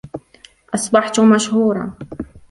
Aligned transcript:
أصبحت 0.75 1.19
مشهورة. 1.19 1.97